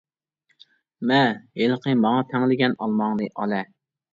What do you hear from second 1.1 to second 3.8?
مە، ھېلىقى ماڭا تەڭلىگەن ئالماڭنى ئالە.